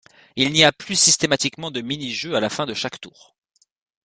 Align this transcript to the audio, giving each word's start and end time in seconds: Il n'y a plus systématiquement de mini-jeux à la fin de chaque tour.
Il 0.35 0.51
n'y 0.51 0.63
a 0.63 0.71
plus 0.71 0.95
systématiquement 0.99 1.69
de 1.69 1.79
mini-jeux 1.81 2.35
à 2.35 2.39
la 2.39 2.49
fin 2.49 2.65
de 2.65 2.73
chaque 2.73 2.99
tour. 2.99 3.35